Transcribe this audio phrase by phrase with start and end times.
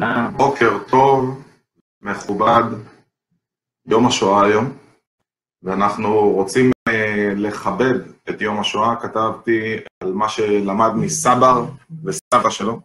[0.00, 0.28] תודה.
[0.36, 1.42] בוקר טוב,
[2.02, 2.62] מכובד,
[3.86, 4.76] יום השואה היום,
[5.62, 7.94] ואנחנו רוצים אה, לכבד
[8.30, 8.96] את יום השואה.
[8.96, 11.64] כתבתי על מה שלמד מסבר
[12.04, 12.80] וסבא שלו,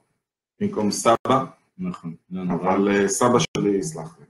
[0.62, 1.46] במקום סבא,
[1.78, 2.16] נכון.
[2.32, 2.42] לא.
[2.54, 4.26] אבל אה, סבא שלי יסלח לי.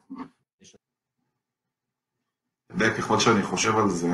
[2.65, 4.13] אתה יודע, ככל שאני חושב על זה,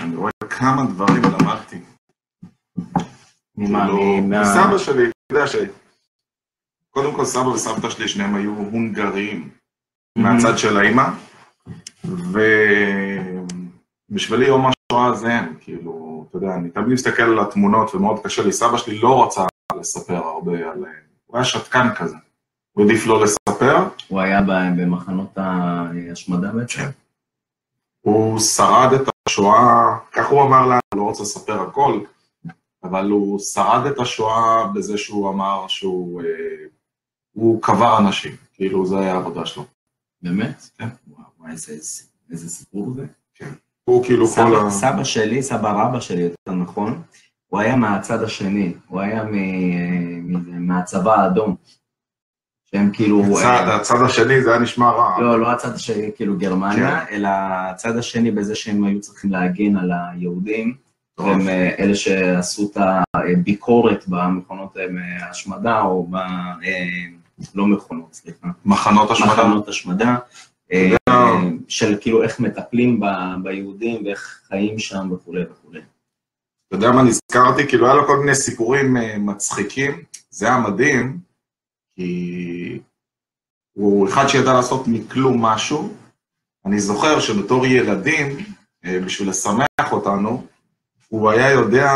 [0.00, 1.80] אני רואה כמה דברים למדתי.
[3.56, 3.86] ממה?
[3.86, 5.56] כאילו, מסבא שלי, אתה יודע ש...
[6.96, 9.50] קודם כל סבא וסבתא שלי, שניהם היו הונגריים
[10.18, 11.04] מהצד של האימא,
[14.10, 18.42] ובשבילי יום השואה זה הם, כאילו, אתה יודע, אני תמיד מסתכל על התמונות ומאוד קשה
[18.42, 19.44] לי, סבא שלי לא רצה
[19.80, 20.84] לספר הרבה על...
[21.26, 22.16] הוא היה שתקן כזה,
[22.72, 23.76] הוא העדיף לא לספר,
[24.08, 24.40] הוא היה
[24.76, 26.82] במחנות ההשמדה בעצם?
[28.00, 32.00] הוא שרד את השואה, כך הוא אמר לנו, לא רוצה לספר הכל,
[32.84, 36.66] אבל הוא שרד את השואה בזה שהוא אמר שהוא אה,
[37.36, 39.64] הוא קבר אנשים, כאילו זה היה העבודה שלו.
[40.22, 40.68] באמת?
[40.78, 40.88] כן.
[41.08, 43.06] וואו, וואי, איזה- סיפור זה.
[43.84, 44.70] הוא כאילו כל סבא, ה...
[44.70, 47.02] סבא שלי, סבא רבא שלי, יותר נכון,
[47.46, 51.56] הוא היה מהצד השני, הוא היה מ- מ- מהצבא האדום.
[52.70, 53.22] שהם כאילו...
[53.38, 55.20] הצד, הצד השני זה היה נשמע רע.
[55.20, 57.14] לא, לא הצד השני, כאילו גרמניה, כן.
[57.14, 57.28] אלא
[57.70, 60.74] הצד השני בזה שהם היו צריכים להגן על היהודים,
[61.14, 61.26] טוב.
[61.26, 62.76] והם אה, אלה שעשו את
[63.14, 64.84] הביקורת במכונות אה,
[65.26, 66.16] ההשמדה, או ב...
[67.54, 69.32] לא מכונות, סליחה, מחנות השמדה.
[69.32, 70.16] מחנות השמדה,
[70.72, 70.96] אה,
[71.68, 73.00] של כאילו איך מטפלים
[73.42, 75.80] ביהודים ואיך חיים שם וכולי וכולי.
[76.68, 77.68] אתה יודע מה נזכרתי?
[77.68, 81.18] כאילו היה לו כל מיני סיפורים אה, מצחיקים, זה היה מדהים,
[81.96, 82.78] כי
[83.72, 85.94] הוא אחד שידע לעשות מכלום משהו.
[86.66, 88.36] אני זוכר שבתור ילדים,
[88.84, 90.46] אה, בשביל לשמח אותנו,
[91.08, 91.92] הוא היה יודע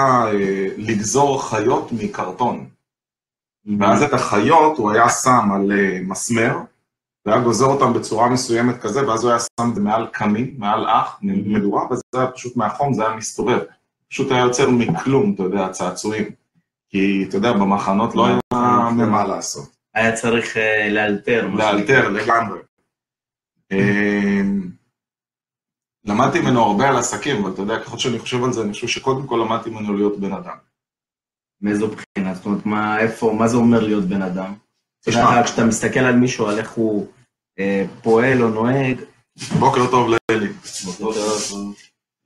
[0.77, 2.70] לגזור חיות מקרטון.
[3.79, 6.57] ואז את החיות הוא היה שם על אה, מסמר,
[7.27, 10.87] והיה גוזר אותם בצורה מסוימת כזה, ואז הוא היה שם את זה מעל קמין, מעל
[10.89, 13.59] אח, מדורה, וזה היה פשוט מהחום, זה היה מסתובב.
[14.09, 16.25] פשוט היה יוצר מכלום, אתה יודע, צעצועים.
[16.89, 19.77] כי, אתה יודע, במחנות לא היה ממה לעשות.
[19.95, 21.49] היה צריך אה, לאלתר.
[21.55, 22.09] לאלתר.
[22.09, 22.59] לגמרי.
[23.73, 24.71] אמ,
[26.05, 28.87] למדתי ממנו הרבה על עסקים, אבל אתה יודע, ככל שאני חושב על זה, אני חושב
[28.87, 30.57] שקודם כל למדתי ממנו להיות בן אדם.
[31.63, 32.35] מאיזו בחינה?
[32.35, 34.55] זאת אומרת, מה, איפה, מה זה אומר להיות בן אדם?
[35.01, 35.43] אתה תשמע.
[35.45, 37.07] כשאתה מסתכל על מישהו, על איך הוא
[37.59, 39.01] אה, פועל או נוהג,
[39.59, 40.53] בוקר טוב לאלי.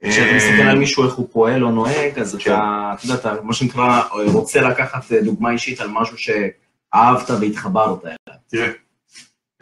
[0.08, 2.52] כשאתה מסתכל על מישהו, איך הוא פועל או נוהג, אז כן.
[2.52, 4.02] אתה, אתה יודע, אתה, מה שנקרא,
[4.32, 8.40] רוצה לקחת אה, דוגמה אישית על משהו שאהבת והתחברת אליו.
[8.46, 8.70] תראה,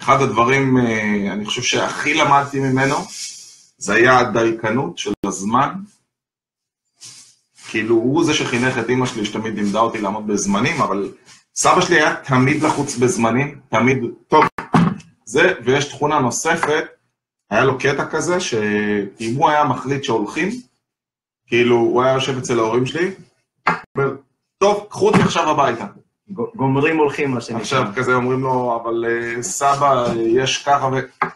[0.01, 2.97] אחד הדברים, אה, אני חושב שהכי למדתי ממנו,
[3.79, 5.73] זה היה הדייקנות של הזמן.
[7.73, 11.13] כאילו, הוא זה שחינך את אימא שלי, שתמיד לימדה אותי לעמוד בזמנים, אבל
[11.55, 14.45] סבא שלי היה תמיד לחוץ בזמנים, תמיד, טוב,
[15.25, 16.85] זה, ויש תכונה נוספת,
[17.51, 20.49] היה לו קטע כזה, שאם הוא היה מחליט שהולכים,
[21.47, 23.11] כאילו, הוא היה יושב אצל ההורים שלי,
[23.69, 24.17] אומר,
[24.59, 25.87] טוב, קחו אותי עכשיו הביתה.
[26.57, 27.61] גומרים הולכים, מה שנקרא.
[27.61, 31.27] עכשיו כזה אומרים לו, אבל אה, סבא, אה, יש ככה ו...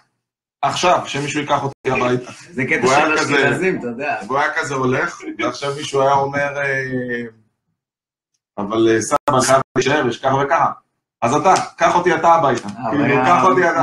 [0.66, 2.32] עכשיו, שמישהו ייקח אותי הביתה.
[2.50, 4.16] זה קטע של אשכנזים, אתה יודע.
[4.26, 7.22] והוא היה כזה הולך, ועכשיו מישהו היה אומר, אה,
[8.58, 10.72] אבל אה, סבא, אני חייב להישאר, יש ככה וככה.
[11.22, 12.68] אז אתה, קח אותי אתה הביתה.
[12.68, 13.82] אה, כאילו, קח אותי אתה.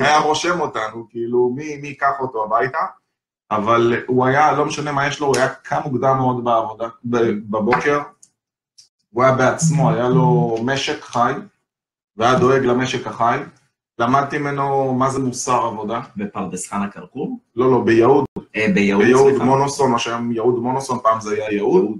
[0.00, 2.78] היה רושם אותנו, כאילו, מי ייקח אותו הביתה.
[3.50, 6.88] אבל הוא היה, לא משנה מה יש לו, הוא היה קם מוקדם מאוד בעבודה,
[7.50, 8.00] בבוקר.
[9.10, 11.32] הוא היה בעצמו, היה לו משק חי,
[12.16, 13.38] והיה דואג למשק החי.
[13.98, 16.00] למדתי ממנו מה זה מוסר עבודה.
[16.16, 17.40] בפרדס חנה כרכור?
[17.56, 18.24] לא, לא, ביהוד,
[18.56, 19.44] אה, ביהוד, ביהוד סליחה.
[19.44, 21.98] מונוסון, מה שהיה יהוד מונוסון, פעם זה היה יהוד.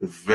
[0.00, 0.32] והוא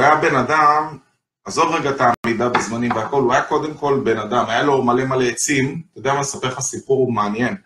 [0.00, 0.98] היה בן אדם,
[1.44, 5.04] עזוב רגע את העמידה בזמנים והכל, הוא היה קודם כל בן אדם, היה לו מלא
[5.04, 7.56] מלא עצים, אתה יודע מה, אספר לך סיפור מעניין.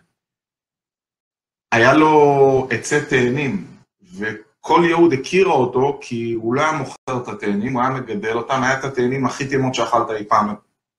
[1.71, 3.67] היה לו עצי תאנים,
[4.17, 8.63] וכל יהוד הכירה אותו כי הוא לא היה מוכר את התאנים, הוא היה מגדל אותם,
[8.63, 10.55] היה את התאנים הכי טעימות שאכלת אי פעם,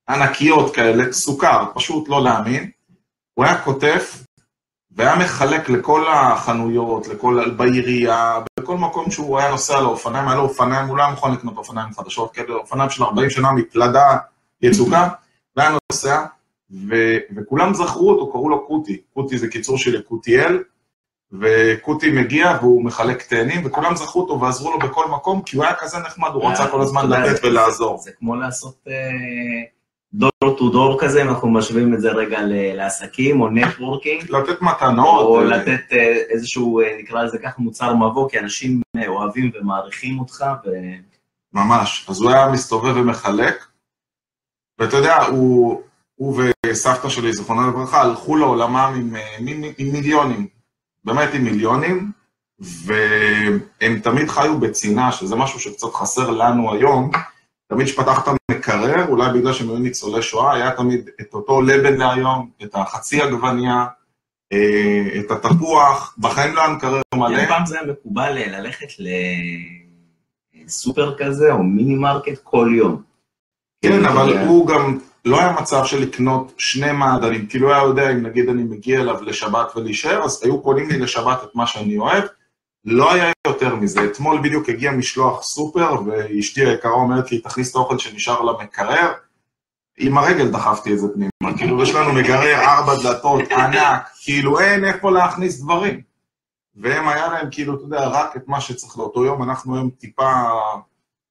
[0.08, 2.70] ענקיות כאלה, סוכר, פשוט לא להאמין.
[3.34, 4.00] הוא היה כותב
[4.96, 10.88] והיה מחלק לכל החנויות, לכל, בעירייה, בכל מקום שהוא היה נוסע לאופניים, היה לו אופניים,
[10.88, 14.16] הוא לא היה מוכן לקנות אופניים חדשות, כאלה אופניים של 40 שנה מפלדה
[14.62, 15.08] יצוקה,
[15.56, 16.24] והיה נוסע,
[16.70, 16.94] ו,
[17.36, 20.62] וכולם זכרו אותו, קראו לו קוטי, קוטי זה קיצור של יקותיאל,
[21.32, 25.74] וקוטי מגיע והוא מחלק תאנים, וכולם זכרו אותו ועזרו לו בכל מקום, כי הוא היה
[25.74, 27.98] כזה נחמד, הוא רצה כל הזמן לתת ולעזור.
[27.98, 28.86] זה כמו לעשות
[30.16, 32.38] דור טו דור כזה, אם אנחנו משווים את זה רגע
[32.74, 38.28] לעסקים, או נטוורקינג, לתת מתנות, או לתת אה, איזשהו, אה, נקרא לזה ככה, מוצר מבוא,
[38.30, 40.70] כי אנשים אה, אוהבים ומעריכים אותך, ו...
[41.52, 42.06] ממש.
[42.08, 43.66] אז הוא היה מסתובב ומחלק,
[44.78, 45.82] ואתה יודע, הוא,
[46.14, 50.46] הוא וסבתא שלי, זיכרונה לברכה, הלכו לעולמם עם, אה, עם, עם מיליונים,
[51.04, 52.10] באמת עם מיליונים,
[52.58, 57.10] והם תמיד חיו בצנעה, שזה משהו שקצת חסר לנו היום.
[57.68, 62.50] תמיד כשפתחת מקרר, אולי בגלל שהם היו ניצולי שואה, היה תמיד את אותו לבן להיום,
[62.62, 63.86] את החצי עגבנייה,
[64.52, 67.36] אה, את התפוח, בחיים לא היה מקרר מלא.
[67.36, 68.86] כן, פעם זה היה מקובל ללכת
[70.64, 73.02] לסופר כזה, או מיני מרקט כל יום.
[73.84, 78.10] כן, אבל הוא גם, לא היה מצב של לקנות שני מעדנים, כי לא היה יודע
[78.10, 81.98] אם נגיד אני מגיע אליו לשבת ולהישאר, אז היו קונים לי לשבת את מה שאני
[81.98, 82.24] אוהב,
[82.86, 84.04] לא היה יותר מזה.
[84.04, 89.12] אתמול בדיוק הגיע משלוח סופר, ואשתי היקרה אומרת לי, תכניס את האוכל שנשאר למקרר,
[89.98, 94.84] עם הרגל דחפתי את זה פנימה, כאילו יש לנו מגרר ארבע דלתות ענק, כאילו אין
[94.84, 96.00] איפה להכניס דברים.
[96.76, 100.32] והם היה להם כאילו, אתה יודע, רק את מה שצריך לאותו יום, אנחנו היום טיפה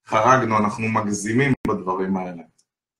[0.08, 2.44] חרגנו, אנחנו מגזימים בדברים האלה.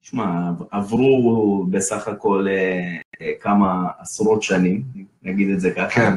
[0.02, 0.26] תשמע,
[0.72, 4.84] עברו בסך הכל אה, אה, כמה עשרות שנים,
[5.24, 5.90] נגיד את זה ככה.
[5.90, 6.14] כן,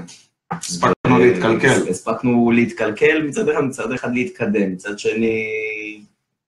[0.51, 1.89] הספקנו להתקלקל.
[1.91, 5.45] הספקנו להתקלקל מצד אחד, מצד אחד להתקדם, מצד שני,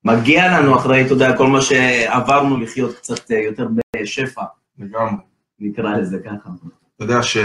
[0.03, 4.43] מגיע לנו אחרי, אתה יודע, כל מה שעברנו לחיות קצת אה, יותר בשפע.
[4.79, 5.23] לגמרי.
[5.59, 6.49] נקרא לזה ככה.
[6.95, 7.37] אתה יודע ש...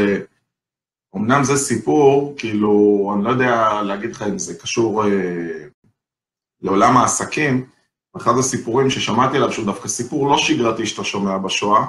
[1.16, 5.10] אמנם זה סיפור, כאילו, אני לא יודע להגיד לך אם זה קשור אה,
[6.62, 7.66] לעולם העסקים,
[8.16, 11.84] אחד הסיפורים ששמעתי עליו, שהוא דווקא סיפור לא שגרתי שאתה שומע בשואה,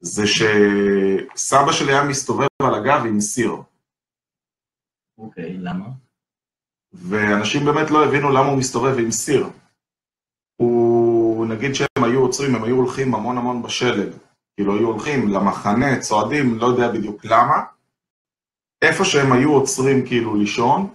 [0.00, 3.56] זה שסבא שלי היה מסתובב על הגב עם סיר.
[5.18, 5.86] אוקיי, למה?
[6.92, 9.46] ואנשים באמת לא הבינו למה הוא מסתובב עם סיר.
[10.56, 14.12] הוא, נגיד שהם היו עוצרים, הם היו הולכים המון המון בשלג.
[14.56, 17.62] כאילו היו הולכים למחנה, צועדים, לא יודע בדיוק למה.
[18.82, 20.88] איפה שהם היו עוצרים כאילו לישון,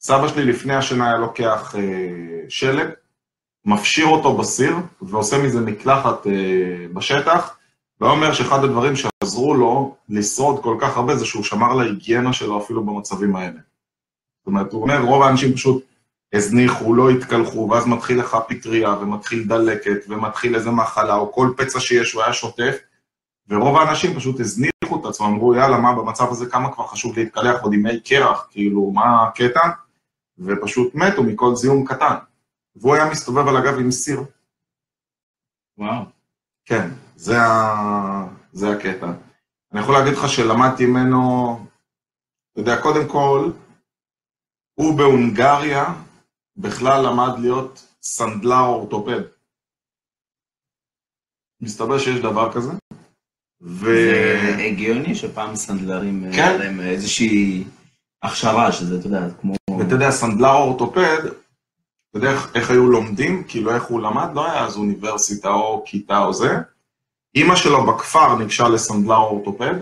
[0.00, 2.88] סבא שלי לפני השינה היה לוקח אה, שלג,
[3.64, 7.58] מפשיר אותו בסיר ועושה מזה מקלחת אה, בשטח,
[8.00, 12.62] ואומר שאחד הדברים שעזרו לו לשרוד כל כך הרבה זה שהוא שמר על ההיגיינה שלו
[12.62, 13.60] אפילו במצבים האלה.
[14.38, 15.84] זאת אומרת, הוא אומר, רוב האנשים פשוט
[16.32, 21.80] הזניחו, לא התקלחו, ואז מתחיל לך פטריה, ומתחיל דלקת, ומתחיל איזה מחלה, או כל פצע
[21.80, 22.78] שיש, הוא היה שוטף,
[23.48, 27.62] ורוב האנשים פשוט הזניחו את עצמם, אמרו, יאללה, מה במצב הזה, כמה כבר חשוב להתקלח
[27.62, 29.68] עוד עם מי קרח, כאילו, מה הקטע?
[30.38, 32.14] ופשוט מתו מכל זיהום קטן.
[32.76, 34.24] והוא היה מסתובב על הגב עם סיר.
[35.78, 36.04] וואו.
[36.64, 36.88] כן,
[37.20, 38.26] זה, ה...
[38.52, 39.12] זה הקטע.
[39.72, 41.52] אני יכול להגיד לך שלמדתי ממנו,
[42.52, 43.50] אתה יודע, קודם כל,
[44.74, 45.84] הוא בהונגריה
[46.56, 49.20] בכלל למד להיות סנדלר אורתופד.
[51.60, 52.70] מסתבר שיש דבר כזה.
[53.62, 53.86] ו...
[53.86, 56.58] זה הגיוני שפעם סנדלרים, אה, כן.
[56.58, 57.64] להם איזושהי
[58.22, 59.54] הכשרה, שזה, אתה יודע, כמו...
[59.78, 63.44] ואתה יודע, סנדלר אורתופד, אתה יודע איך, איך היו לומדים?
[63.48, 64.28] כאילו איך הוא למד?
[64.34, 66.56] לא היה אז אוניברסיטה או כיתה או זה.
[67.34, 69.74] אימא שלו בכפר ניגשה לסנדלר אורתופד,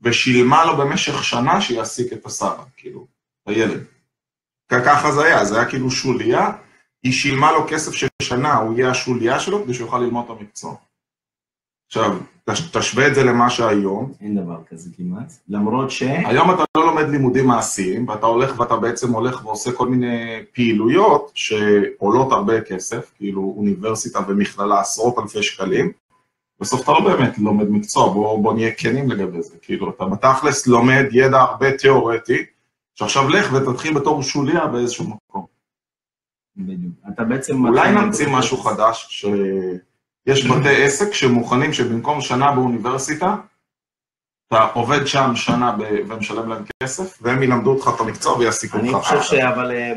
[0.00, 3.06] ושילמה לו במשך שנה שיעסיק את הסבא, כאילו,
[3.46, 3.84] הילד.
[4.68, 6.52] ככה זה היה, זה היה כאילו שוליה,
[7.02, 10.30] היא שילמה לו כסף של שנה, הוא יהיה השוליה שלו כדי שהוא יוכל ללמוד את
[10.30, 10.74] המקצוע.
[11.86, 12.18] עכשיו,
[12.72, 14.12] תשווה את זה למה שהיום.
[14.20, 16.02] אין דבר כזה כמעט, למרות ש...
[16.02, 21.30] היום אתה לא לומד לימודים מעשיים, ואתה הולך ואתה בעצם הולך ועושה כל מיני פעילויות
[21.34, 25.92] שעולות הרבה כסף, כאילו אוניברסיטה ומכללה עשרות אלפי שקלים,
[26.62, 30.66] בסוף אתה לא באמת לומד מקצוע, בוא, בוא נהיה כנים לגבי זה, כאילו אתה בתכלס
[30.66, 32.44] לומד ידע הרבה תיאורטי,
[32.94, 35.46] שעכשיו לך ותתחיל בתור שוליה באיזשהו מקום.
[36.56, 36.94] בדיוק.
[37.14, 37.66] אתה בעצם...
[37.66, 43.36] אולי נמציא משהו חדש, שיש בתי עסק שמוכנים שבמקום שנה באוניברסיטה,
[44.48, 45.82] אתה עובד שם שנה ב...
[46.08, 48.88] ומשלם להם כסף, והם ילמדו אותך את המקצוע ויעסיקו אותך.
[48.88, 49.34] אני חושב ש...
[49.34, 49.92] אבל אה,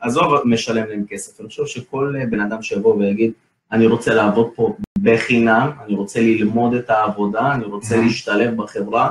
[0.00, 3.32] עזוב משלם להם כסף, אני חושב שכל בן אדם שיבוא ויגיד,
[3.72, 9.10] אני רוצה לעבוד פה בחינם, אני רוצה ללמוד את העבודה, אני רוצה להשתלב בחברה,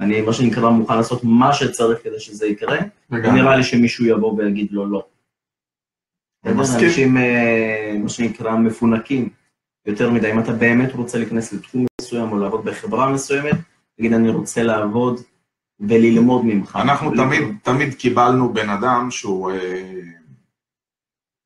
[0.00, 2.78] אני מה שנקרא מוכן לעשות מה שצריך כדי שזה יקרה,
[3.10, 5.06] ונראה לי שמישהו יבוא ויגיד לו לא.
[6.46, 9.28] אנשים, אה, מה שנקרא, מפונקים
[9.86, 10.32] יותר מדי.
[10.32, 13.56] אם אתה באמת רוצה להיכנס לתחום מסוים או לעבוד בחברה מסוימת,
[13.96, 15.20] תגיד, אני רוצה לעבוד
[15.80, 16.78] וללמוד ממך.
[16.82, 20.00] אנחנו תמיד, תמיד קיבלנו בן אדם שהוא אה,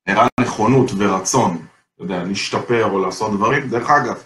[0.06, 1.66] הראה נכונות ורצון,
[2.00, 3.68] יודע, להשתפר או לעשות דברים.
[3.68, 4.22] דרך אגב,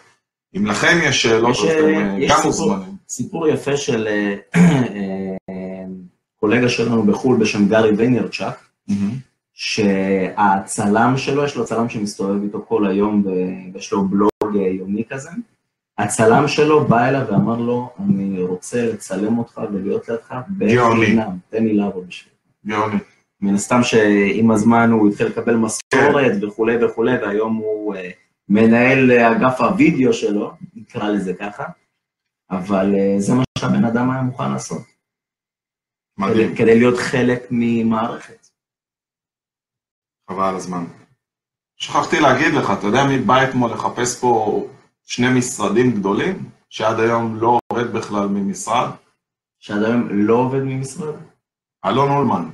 [0.56, 2.96] אם לכם יש שאלות, אז אתם אה, גם מוזמנים.
[3.08, 4.34] סיפור יפה של אה,
[5.48, 5.84] אה,
[6.40, 8.68] קולגה שלנו בחו"ל בשם גארי ויינרצ'אק,
[9.54, 13.24] שהצלם שלו, יש לו צלם שמסתובב איתו כל היום
[13.74, 15.30] ויש לו בלוג אה, יומי כזה,
[15.98, 21.74] הצלם שלו בא אליו ואמר לו, אני רוצה לצלם אותך ולהיות לידך בחינם, תן לי
[21.74, 22.32] לעבוד בשביל.
[22.66, 22.98] גאוני.
[23.40, 27.94] מן הסתם שעם הזמן הוא התחיל לקבל משכורת וכולי וכולי, והיום הוא
[28.48, 31.64] מנהל אגף הוידאו שלו, נקרא לזה ככה,
[32.50, 34.82] אבל אה, זה מה שהבן אדם היה מוכן לעשות.
[36.18, 38.48] מדהים, כדי, כדי להיות חלק ממערכת.
[40.30, 40.84] חבל על הזמן.
[41.76, 44.64] שכחתי להגיד לך, אתה יודע מי בא אתמול לחפש פה
[45.04, 48.90] שני משרדים גדולים, שעד היום לא עובד בכלל ממשרד?
[49.58, 51.14] שעד היום לא עובד ממשרד?
[51.84, 52.48] אלון אולמן,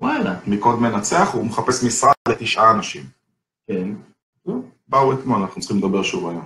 [0.00, 3.02] וואלה, מקוד מנצח, הוא מחפש משרד לתשעה אנשים.
[3.66, 3.88] כן.
[4.88, 6.44] באו אתמול, אנחנו צריכים לדבר שוב היום.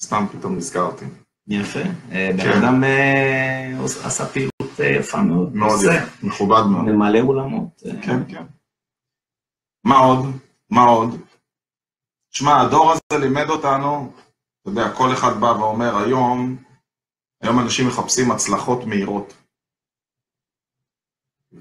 [0.00, 1.04] סתם פתאום נזכרתי.
[1.48, 1.80] יפה.
[2.12, 2.62] אה, בן כן.
[2.62, 5.56] אדם אה, עשה פעילות אה, יפה מאוד.
[5.56, 5.80] מאוד.
[5.82, 6.84] יפה, מכובד מאוד.
[6.84, 7.82] ממלא אולמות.
[8.02, 8.44] כן, כן.
[9.84, 10.26] מה עוד?
[10.70, 11.20] מה עוד?
[12.30, 14.12] שמע, הדור הזה לימד אותנו,
[14.62, 16.56] אתה יודע, כל אחד בא ואומר, היום,
[17.42, 19.34] היום אנשים מחפשים הצלחות מהירות.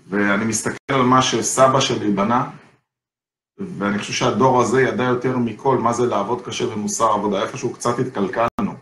[0.10, 2.50] ואני מסתכל על מה שסבא שלי בנה,
[3.58, 8.00] ואני חושב שהדור הזה ידע יותר מכל מה זה לעבוד קשה ומוסר עבודה, איפשהו קצת
[8.00, 8.74] התקלקלנו.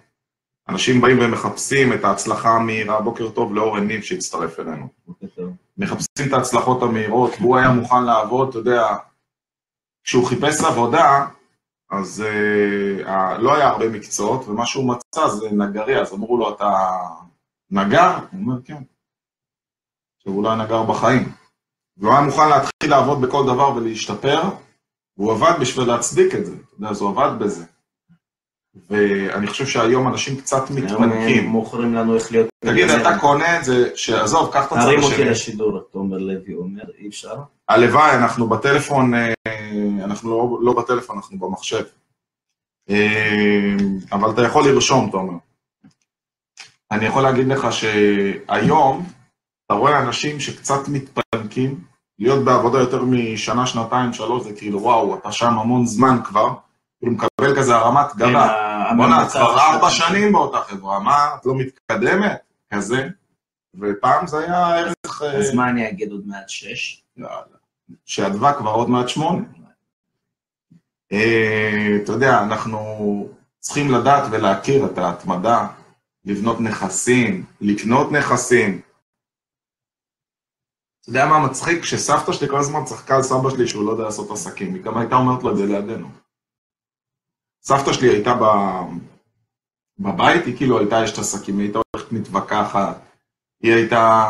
[0.69, 4.87] אנשים באים ומחפשים את ההצלחה המהירה, בוקר טוב לאורן ניב שהצטרף אלינו.
[5.77, 8.95] מחפשים את ההצלחות המהירות, והוא היה מוכן לעבוד, אתה יודע,
[10.03, 11.27] כשהוא חיפש עבודה,
[11.91, 12.23] אז
[13.07, 16.71] uh, לא היה הרבה מקצועות, ומה שהוא מצא זה נגרי, אז אמרו לו, אתה
[17.71, 18.17] נגר?
[18.31, 18.83] הוא אומר, כן.
[20.25, 21.31] עכשיו, הוא לא היה נגר בחיים.
[21.97, 24.41] והוא היה מוכן להתחיל לעבוד בכל דבר ולהשתפר,
[25.17, 27.65] והוא עבד בשביל להצדיק את זה, אתה יודע, אז הוא עבד בזה.
[28.89, 31.45] ואני חושב שהיום אנשים קצת מתפנקים.
[31.45, 32.47] מוכרים לנו איך להיות...
[32.65, 35.29] תגיד, אתה קונה את זה, שעזוב, קח את הצד תרים אותי השני.
[35.29, 37.35] לשידור, תומר לוי אומר, אי אפשר.
[37.69, 39.33] הלוואי, אנחנו בטלפון, אה,
[40.03, 41.83] אנחנו לא, לא בטלפון, אנחנו במחשב.
[42.89, 43.75] אה,
[44.11, 45.37] אבל אתה יכול לרשום, תומר.
[46.91, 49.05] אני יכול להגיד לך שהיום,
[49.65, 51.83] אתה רואה אנשים שקצת מתפנקים,
[52.19, 56.53] להיות בעבודה יותר משנה, שנתיים, שלוש, זה כאילו, וואו, אתה שם המון זמן כבר,
[56.99, 58.91] כאילו מקבל כזה הרמת כן, גבה.
[58.97, 59.59] בוא'נה, את כבר.
[59.59, 62.37] ארבע שנים באותה חברה, מה, את לא מתקדמת?
[62.73, 63.07] כזה.
[63.79, 65.21] ופעם זה היה ערך...
[65.21, 67.03] אה, אז מה אני אגיד עוד מעט שש?
[67.17, 67.57] יאללה.
[68.05, 69.43] שאדווה כבר עוד מעט שמונה.
[71.11, 73.27] אה, אתה יודע, אנחנו
[73.59, 75.67] צריכים לדעת ולהכיר את ההתמדה,
[76.25, 78.81] לבנות נכסים, לקנות נכסים.
[81.05, 81.81] אתה יודע מה מצחיק?
[81.81, 84.97] כשסבתא שלי כל הזמן צחקה על סבא שלי שהוא לא יודע לעשות עסקים, היא גם
[84.97, 86.09] הייתה אומרת לו את זה לידינו.
[87.63, 88.45] סבתא שלי הייתה ב...
[89.99, 92.97] בבית, היא כאילו הייתה אשת עסקים, היא הייתה הולכת מתווכחת,
[93.63, 94.23] היא הייתה...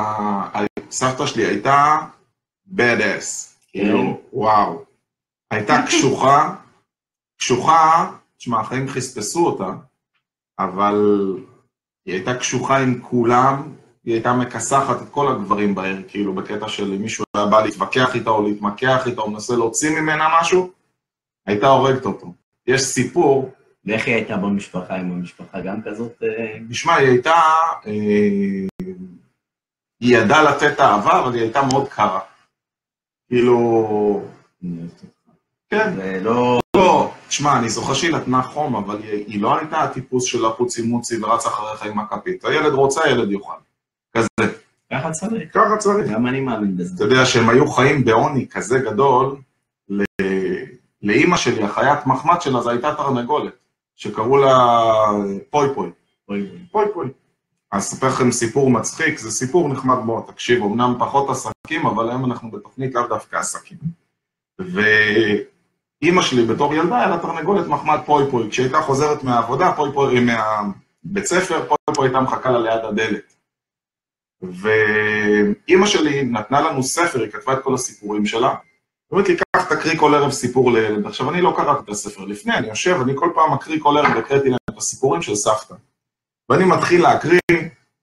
[0.92, 1.98] סבתא שלי הייתה
[2.76, 4.86] bad ass, כאילו, וואו.
[5.52, 6.56] הייתה קשוחה,
[7.38, 9.70] קשוחה, תשמע, החיים חספסו אותה,
[10.60, 10.96] אבל
[12.06, 13.76] היא הייתה קשוחה עם כולם,
[14.06, 18.16] היא הייתה מכסחת את כל הגברים בעיר, כאילו, בקטע של אם מישהו היה בא להתווכח
[18.16, 20.72] איתה או להתמקח איתה או מנסה להוציא ממנה משהו,
[21.46, 22.34] הייתה הורגת אותו.
[22.68, 23.52] יש סיפור,
[23.86, 26.24] ואיך היא הייתה במשפחה, עם המשפחה גם כזאת?
[26.24, 27.42] אה, תשמע, היא הייתה,
[27.88, 28.92] אה,
[30.00, 32.20] היא ידעה לתת אהבה, אבל היא הייתה מאוד קרה.
[33.28, 34.22] כאילו.
[35.70, 36.60] כן, זה לא...
[36.76, 40.82] לא, תשמע, אני זוכר שהיא נתנה חום, אבל היא, היא לא הייתה הטיפוס של הפוצי
[40.82, 42.46] מוצי ורץ אחריך עם הכפית.
[42.46, 43.65] הילד רוצה, הילד יאכל.
[44.94, 45.54] ככה צריך.
[45.54, 46.12] ככה צריך.
[46.12, 46.96] גם אני מאמין בזה.
[46.96, 49.36] אתה יודע שהם היו חיים בעוני כזה גדול,
[49.90, 50.04] ל...
[51.02, 53.54] לאימא שלי, החיית מחמד שלה, זו הייתה תרנגולת,
[53.96, 54.78] שקראו לה
[55.50, 55.90] פוי פוי.
[56.30, 56.50] אוי.
[56.72, 57.10] פוי פוי.
[57.72, 62.26] אז אספר לכם סיפור מצחיק, זה סיפור נחמד מאוד, תקשיבו, אמנם פחות עסקים, אבל היום
[62.26, 63.78] אנחנו בתוכנית לאו דווקא עסקים.
[64.60, 69.92] ואימא שלי בתור ילדה היה לה תרנגולת מחמד פוי פוי, כשהיא הייתה חוזרת מהעבודה, פוי
[69.94, 73.35] פוי, מהבית ספר, פוי פוי הייתה מחכה לה ליד הדלת.
[74.42, 78.58] ואימא שלי נתנה לנו ספר, היא כתבה את כל הסיפורים שלה, היא
[79.12, 81.06] אומרת לי, קח תקריא כל ערב סיפור לילד.
[81.06, 84.18] עכשיו, אני לא קראתי את הספר לפני, אני יושב, אני כל פעם מקריא כל ערב,
[84.18, 85.76] הקראתי להם את הסיפורים של סבתא.
[86.50, 87.40] ואני מתחיל להקריא,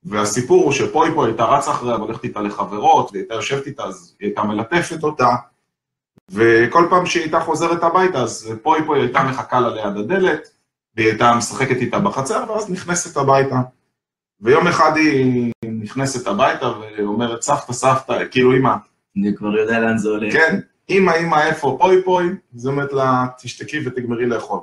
[0.05, 4.17] והסיפור הוא שפוי פוי הייתה רצה אחריה והולכת איתה לחברות, והיא הייתה יושבת איתה, אז
[4.21, 5.29] היא הייתה מלטפת אותה,
[6.31, 10.49] וכל פעם שהיא הייתה חוזרת הביתה, אז פוי פוי הייתה מחכה לה ליד הדלת,
[10.97, 13.57] והיא הייתה משחקת איתה בחצר, ואז נכנסת הביתה.
[14.43, 18.75] ויום אחד היא נכנסת הביתה ואומרת, סבתא, סבתא, כאילו אמא,
[19.17, 20.33] אני כבר יודע לאן זה הולך.
[20.33, 22.25] כן, אמא, אמא, איפה פוי פוי?
[22.55, 24.61] אז היא אומרת לה, תשתקי ותגמרי לאכול.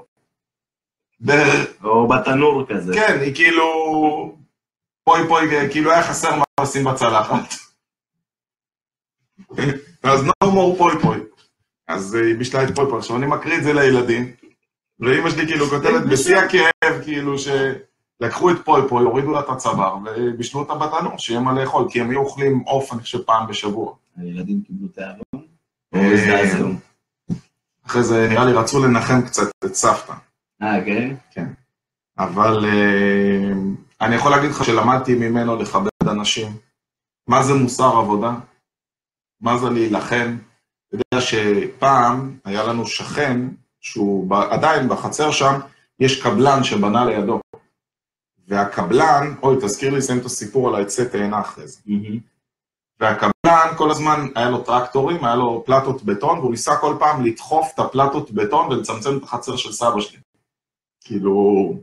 [1.83, 2.93] או בתנור כזה.
[2.93, 3.65] כן, היא כאילו...
[5.03, 7.53] פוי פוי, כאילו היה חסר מה לשים בצלחת.
[10.03, 11.17] אז no more פוי פוי.
[11.88, 12.98] אז היא בישלה את פוי פוי.
[12.98, 14.31] עכשיו אני מקריא את זה לילדים,
[15.00, 17.36] ואימא שלי כאילו כותבת בשיא הכאב, כאילו
[18.23, 22.01] שלקחו את פוי פוי, הורידו לה את הצוואר, ובישלו אותה בתנור, שיהיה מה לאכול, כי
[22.01, 23.93] הם היו אוכלים עוף, אני חושב, פעם בשבוע.
[24.17, 25.47] הילדים קיבלו תיאבון.
[25.95, 26.71] אה.
[27.85, 30.13] אחרי זה נראה לי רצו לנחם קצת את סבתא.
[30.61, 31.15] אה, כן?
[31.31, 31.47] כן.
[32.19, 33.53] אבל אה,
[34.01, 36.51] אני יכול להגיד לך שלמדתי ממנו לכבד אנשים.
[37.27, 38.35] מה זה מוסר עבודה?
[39.41, 40.38] מה זה להילחם?
[40.88, 43.41] אתה יודע שפעם היה לנו שכן,
[43.79, 45.59] שהוא עדיין בחצר שם,
[45.99, 47.39] יש קבלן שבנה לידו.
[48.50, 51.79] והקבלן, אוי, תזכיר לי לסיים את הסיפור על העצי תאנה אחרי זה.
[53.00, 57.72] והקבלן כל הזמן, היה לו טרקטורים, היה לו פלטות בטון, והוא ניסה כל פעם לדחוף
[57.74, 60.20] את הפלטות בטון ולצמצם את החצר של סבא שלי.
[61.06, 61.74] כאילו...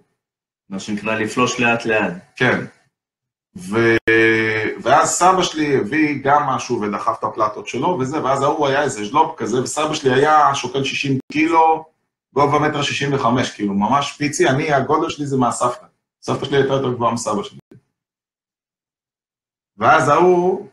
[0.71, 2.13] מה שנקרא לפלוש לאט לאט.
[2.37, 2.65] כן.
[3.57, 3.97] ו...
[4.83, 9.05] ואז סבא שלי הביא גם משהו ודחף את הפלטות שלו וזה, ואז ההוא היה איזה
[9.05, 11.85] ז'לוב כזה, וסבא שלי היה שוקל 60 קילו,
[12.35, 15.87] גובה מטר 65, כאילו ממש פיצי, אני, הגודל שלי זה מהסבתא.
[16.27, 17.59] סבתא שלי הייתה יותר גבוהה מסבא שלי.
[19.77, 20.69] ואז ההוא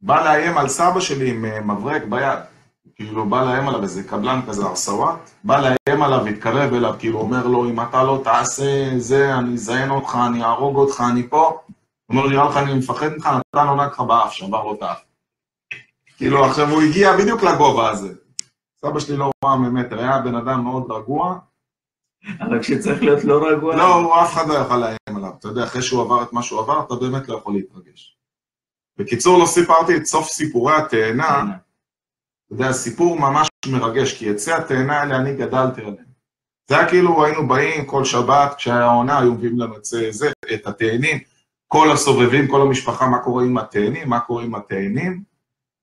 [0.00, 2.38] בא לאיים על סבא שלי עם אה, מברק ביד.
[2.94, 7.46] כאילו, בא לאיים עליו איזה קבלן כזה, ארסוואט, בא לאיים עליו, התקרב אליו, כאילו, אומר
[7.46, 11.60] לו, אם אתה לא תעשה זה, אני אזיין אותך, אני אהרוג אותך, אני פה.
[12.06, 15.00] הוא אומר, נראה לך, אני מפחד ממך, נתן עונג לך באף, שבר לו את האף.
[16.16, 18.14] כאילו, עכשיו הוא הגיע בדיוק לגובה הזה.
[18.80, 21.38] סבא שלי לא ראה ממטר, היה בן אדם מאוד רגוע.
[22.40, 23.76] אבל כשצריך להיות לא רגוע...
[23.76, 25.32] לא, הוא אף אחד לא יכול לאיים עליו.
[25.38, 28.18] אתה יודע, אחרי שהוא עבר את מה שהוא עבר, אתה באמת לא יכול להתרגש.
[28.98, 31.40] בקיצור, לא סיפרתי את סוף סיפורי התאנה.
[32.46, 36.08] אתה יודע, סיפור ממש מרגש, כי עצי התאנה האלה אני גדלתי עליהם.
[36.68, 40.10] זה היה כאילו היינו באים כל שבת, כשהיה העונה, היו מביאים לנו את זה,
[40.54, 41.18] את התאנים,
[41.66, 45.22] כל הסובבים, כל המשפחה, מה קורה עם התאנים, מה קורה עם התאנים,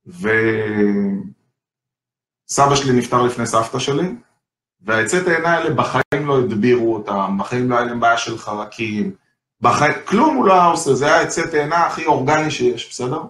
[0.06, 0.36] וסבא
[2.76, 4.16] שלי נפטר לפני סבתא שלי,
[4.82, 9.16] והעצי תאנה האלה בחיים לא הדבירו אותם, בחיים לא היה להם בעיה של חרקים,
[9.62, 13.22] בחיים, כלום הוא לא היה עושה, זה היה עצי תאנה הכי אורגני שיש, בסדר?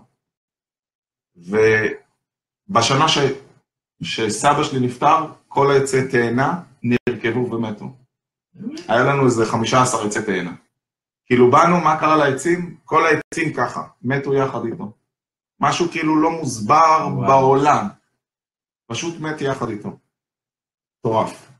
[2.70, 3.18] ובשנה ש...
[4.04, 7.86] שסבא שלי נפטר, כל העצי תאנה נרכבו ומתו.
[8.88, 10.54] היה לנו איזה 15 עצי תאנה.
[11.26, 12.78] כאילו באנו, מה קרה לעצים?
[12.86, 14.92] כל העצים ככה, מתו יחד איתו.
[15.60, 17.28] משהו כאילו לא מוסבר וואו.
[17.28, 17.88] בעולם.
[18.88, 19.98] פשוט מת יחד איתו.
[21.06, 21.52] מטורף.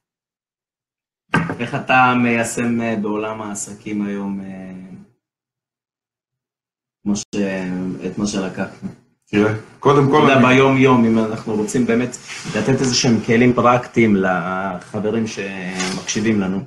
[1.60, 4.72] איך אתה מיישם אה, בעולם העסקים היום אה,
[8.08, 8.90] את מה שלקחנו?
[9.26, 10.24] תראה, קודם כל...
[10.26, 12.18] אתה יודע, ביום-יום, אם אנחנו רוצים באמת
[12.56, 16.58] לתת איזה שהם כלים פרקטיים לחברים שמקשיבים לנו.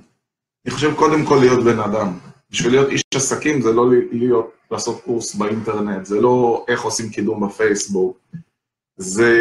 [0.66, 2.18] אני חושב קודם כל להיות בן אדם.
[2.50, 7.48] בשביל להיות איש עסקים זה לא להיות, לעשות קורס באינטרנט, זה לא איך עושים קידום
[7.48, 8.18] בפייסבוק,
[8.96, 9.34] זה,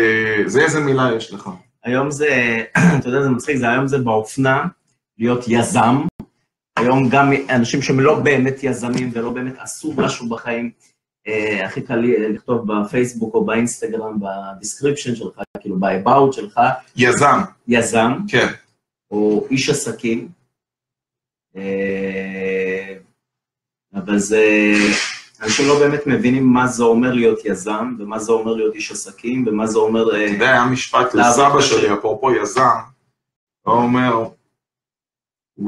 [0.45, 1.50] זה איזה מילה יש לך.
[1.88, 2.58] היום זה,
[3.00, 4.65] אתה יודע, זה מצחיק, זה היום זה באופנה,
[5.17, 6.06] להיות יזם.
[6.80, 10.71] היום גם אנשים שהם לא באמת יזמים ולא באמת עשו משהו בחיים,
[11.28, 11.95] אה, הכי קל
[12.34, 16.60] לכתוב בפייסבוק או באינסטגרם, ב description שלך, כאילו ב-about שלך.
[16.95, 17.39] יזם.
[17.67, 18.12] יזם.
[18.28, 18.47] כן.
[19.12, 20.28] או איש עסקים.
[21.56, 22.93] אה,
[23.93, 24.43] אבל זה,
[25.41, 29.45] אנשים לא באמת מבינים מה זה אומר להיות יזם, ומה זה אומר להיות איש עסקים,
[29.47, 30.10] ומה זה אומר...
[30.10, 32.80] אתה יודע, היה משפט לסבא שלי, אפרופו יזם,
[33.62, 34.30] הוא אומר,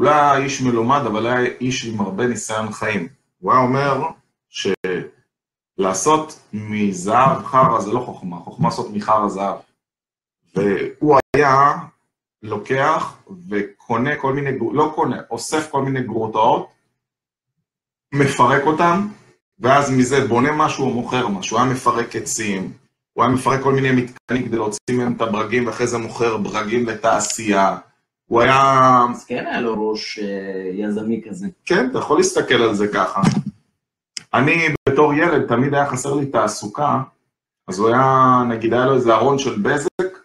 [0.02, 3.08] היה איש מלומד, אבל היה איש עם הרבה ניסיון חיים.
[3.40, 4.02] הוא היה אומר
[5.80, 9.58] שלעשות מזהב חרא זה לא חוכמה, חוכמה לעשות מחרא זהב.
[10.56, 11.74] והוא היה
[12.44, 13.18] לוקח
[13.50, 16.70] וקונה כל מיני, לא קונה, אוסף כל מיני גרוטאות,
[18.14, 19.08] מפרק אותם,
[19.60, 21.58] ואז מזה בונה משהו או מוכר משהו.
[21.58, 22.72] הוא היה מפרק עצים,
[23.14, 26.86] הוא היה מפרק כל מיני מתקנים כדי להוציא מהם את הברגים, ואחרי זה מוכר ברגים
[26.86, 27.78] לתעשייה.
[28.26, 29.06] הוא היה...
[29.12, 31.48] אז כן היה לו ראש אה, יזמי כזה.
[31.66, 33.22] כן, אתה יכול להסתכל על זה ככה.
[34.34, 37.02] אני בתור ילד, תמיד היה חסר לי תעסוקה,
[37.68, 40.19] אז הוא היה, נגיד היה לו איזה ארון של בזק,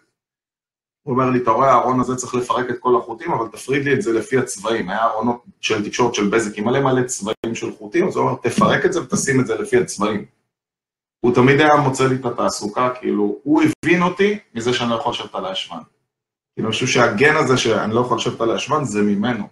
[1.05, 3.93] הוא אומר לי, אתה רואה, הארון הזה צריך לפרק את כל החוטים, אבל תפריד לי
[3.93, 4.89] את זה לפי הצבעים.
[4.89, 8.37] היה ארונות של תקשורת של בזק עם מלא מלא צבעים של חוטים, אז הוא אומר,
[8.41, 10.25] תפרק את זה ותשים את זה לפי הצבעים.
[11.19, 15.11] הוא תמיד היה מוצא לי את התעסוקה, כאילו, הוא הבין אותי מזה שאני לא יכול
[15.11, 15.77] לשבת על הישבן.
[16.55, 19.47] כאילו, אני חושב שהגן הזה שאני לא יכול לשבת על הישבן זה ממנו.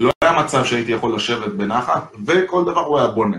[0.00, 3.38] לא היה מצב שהייתי יכול לשבת בנחת, וכל דבר הוא היה בונה.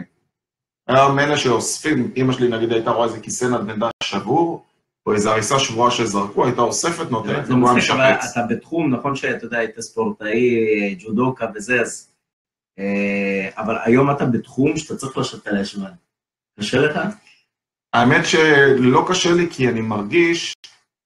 [0.87, 4.65] היה מאלה שאוספים, אמא שלי נגיד הייתה רואה איזה כיסא נדנדה שבור,
[5.07, 8.31] או איזו הריסה שבורה שזרקו, הייתה אוספת, נותנת לנו היה משפץ.
[8.31, 12.09] אתה בתחום, נכון שאתה יודע, היית ספורטאי, ג'ודוקה וזה, אז...
[12.79, 15.91] אה, אבל היום אתה בתחום שאתה צריך לשבת על הישבן.
[16.59, 16.99] קשה לך?
[17.93, 20.53] האמת שלא קשה לי, כי אני מרגיש,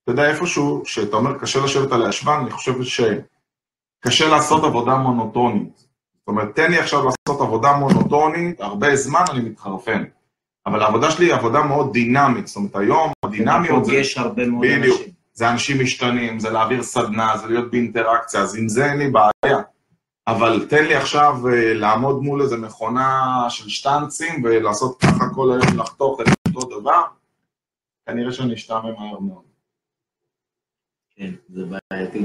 [0.03, 5.77] אתה יודע, איפשהו, שאתה אומר קשה לשבת על הישבן, אני חושב שקשה לעשות עבודה מונוטונית.
[5.77, 10.03] זאת אומרת, תן לי עכשיו לעשות עבודה מונוטונית, הרבה זמן אני מתחרפן.
[10.67, 13.91] אבל העבודה שלי היא עבודה מאוד דינמית, זאת אומרת, היום הדינמיות זה...
[13.91, 14.99] פוגש הרבה מאוד בדיוק.
[14.99, 15.13] אנשים.
[15.33, 19.57] זה אנשים משתנים, זה להעביר סדנה, זה להיות באינטראקציה, אז עם זה אין לי בעיה.
[20.27, 25.79] אבל תן לי עכשיו אה, לעמוד מול איזה מכונה של שטנצים ולעשות ככה כל היום
[25.79, 27.01] לחתוך את אותו דבר,
[28.05, 29.43] כנראה שאני אשתעמם מהר מאוד.
[31.15, 32.23] כן, זה בעייתי.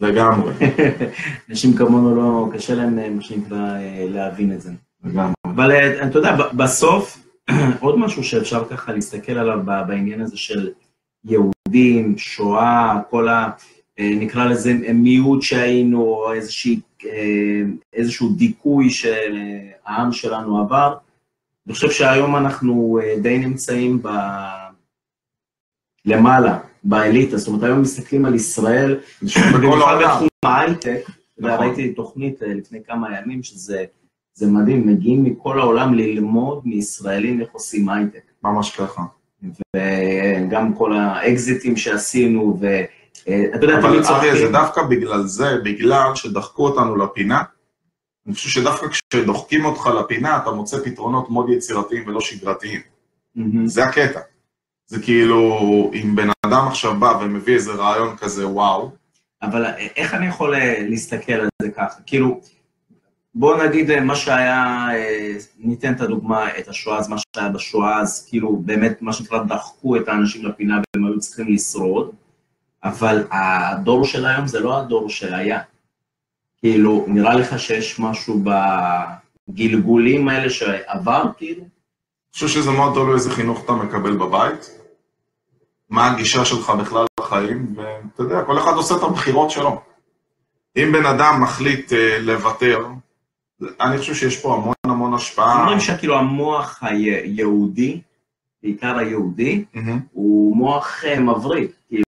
[0.00, 0.52] לגמרי,
[1.50, 4.72] אנשים כמונו לא, קשה להם, אה, מה שנקרא, אה, להבין את זה.
[5.04, 5.32] לגמרי.
[5.44, 5.72] אבל
[6.08, 7.23] אתה יודע, בסוף,
[7.80, 10.72] עוד משהו שאפשר ככה להסתכל עליו בעניין הזה של
[11.24, 13.50] יהודים, שואה, כל ה...
[13.98, 20.96] אה, נקרא לזה מיעוט שהיינו, או איזושהי, אה, איזשהו דיכוי שהעם שלנו עבר.
[21.66, 24.08] אני חושב שהיום אנחנו אה, די נמצאים ב...
[26.06, 29.00] למעלה, באליטה, זאת אומרת היום מסתכלים על ישראל,
[29.54, 29.98] במיוחד.
[30.04, 31.00] בתחום ההייטק,
[31.38, 31.50] נכון.
[31.50, 33.84] וראיתי תוכנית אה, לפני כמה ימים שזה
[34.34, 38.22] זה מדהים, מגיעים מכל העולם ללמוד מישראלים איך עושים הייטק.
[38.44, 39.02] ממש ככה.
[39.76, 46.14] וגם כל האקזיטים שעשינו, ואתה יודע, אבל תמיד אריה, זה צוחקים, דווקא בגלל זה, בגלל
[46.14, 47.42] שדחקו אותנו לפינה,
[48.26, 52.80] אני חושב שדווקא כשדוחקים אותך לפינה, אתה מוצא פתרונות מאוד יצירתיים ולא שגרתיים.
[53.34, 53.66] מהמם.
[53.66, 54.20] זה הקטע.
[54.86, 55.60] זה כאילו,
[55.94, 58.90] אם בן אדם עכשיו בא ומביא איזה רעיון כזה, וואו,
[59.42, 59.64] אבל
[59.96, 62.00] איך אני יכול אה, להסתכל על זה ככה?
[62.06, 62.40] כאילו,
[63.34, 68.00] בוא נגיד אה, מה שהיה, אה, ניתן את הדוגמה, את השואה, אז מה שהיה בשואה,
[68.00, 72.10] אז כאילו באמת, מה שנקרא, דחקו את האנשים לפינה והם היו צריכים לשרוד,
[72.84, 75.60] אבל הדור של היום זה לא הדור שהיה.
[76.58, 78.42] כאילו, נראה לך שיש משהו
[79.48, 81.60] בגלגולים האלה שעבר, כאילו?
[81.60, 84.78] אני חושב שזה מאוד תלוי איזה חינוך אתה מקבל בבית,
[85.90, 89.80] מה הגישה שלך בכלל לחיים, ואתה יודע, כל אחד עושה את הבחירות שלו.
[90.76, 92.86] אם בן אדם מחליט אה, לוותר,
[93.80, 95.60] אני חושב שיש פה המון המון השפעה.
[95.60, 98.00] אומרים שכאילו המוח היהודי,
[98.62, 99.64] בעיקר היהודי.
[100.12, 101.70] הוא מוח אה, מבריק.
[101.88, 102.04] כאילו,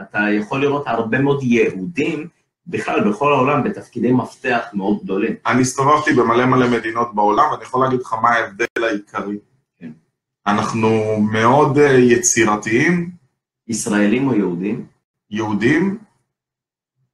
[0.00, 2.28] אתה יכול לראות הרבה מאוד יהודים,
[2.66, 5.34] בכלל, בכל העולם, בתפקידי מפתח מאוד גדולים.
[5.46, 9.36] אני הסתובבתי במלא מלא מדינות בעולם, ואני יכול להגיד לך מה ההבדל העיקרי.
[9.80, 9.90] כן.
[10.46, 13.10] אנחנו מאוד אה, יצירתיים,
[13.68, 14.86] ישראלים או יהודים?
[15.30, 15.98] יהודים,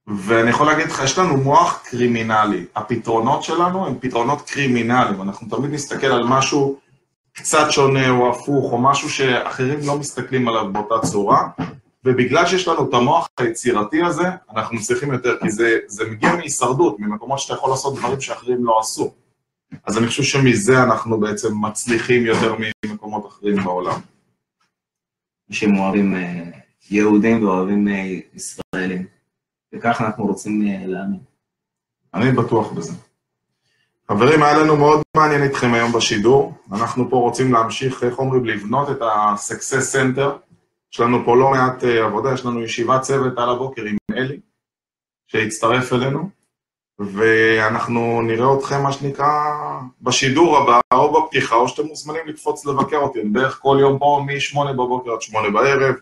[0.07, 2.65] ואני יכול להגיד לך, יש לנו מוח קרימינלי.
[2.75, 5.21] הפתרונות שלנו הם פתרונות קרימינליים.
[5.21, 6.79] אנחנו תמיד נסתכל על משהו
[7.33, 11.47] קצת שונה או הפוך, או משהו שאחרים לא מסתכלים עליו באותה צורה,
[12.05, 16.99] ובגלל שיש לנו את המוח היצירתי הזה, אנחנו מצליחים יותר, כי זה, זה מגיע מהישרדות,
[16.99, 19.13] ממקומות שאתה יכול לעשות דברים שאחרים לא עשו.
[19.85, 23.99] אז אני חושב שמזה אנחנו בעצם מצליחים יותר ממקומות אחרים בעולם.
[25.49, 26.43] אנשים אוהבים אה,
[26.91, 29.16] יהודים ואוהבים אה, ישראלים.
[29.73, 31.19] וכך אנחנו רוצים אה, להאמין.
[32.13, 32.93] אני בטוח בזה.
[34.11, 36.53] חברים, היה לנו מאוד מעניין איתכם היום בשידור.
[36.71, 40.29] אנחנו פה רוצים להמשיך, איך אומרים, לבנות את ה-Success Center.
[40.93, 44.39] יש לנו פה לא מעט אה, עבודה, יש לנו ישיבת צוות על הבוקר עם אלי,
[45.27, 46.29] שהצטרף אלינו,
[46.99, 49.27] ואנחנו נראה אתכם, מה שנקרא,
[50.01, 53.21] בשידור הבא, או בפתיחה, או שאתם מוזמנים לקפוץ לבקר אותי.
[53.21, 55.95] אני בערך כל יום פה מ-8 בבוקר עד 8 בערב,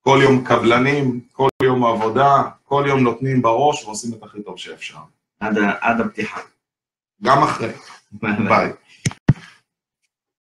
[0.00, 4.98] כל יום קבלנים, כל יום עבודה, כל יום נותנים בראש ועושים את הכי טוב שאפשר.
[5.40, 6.40] עד עד הפתיחה.
[7.22, 7.72] גם אחרי.
[8.48, 8.72] ביי.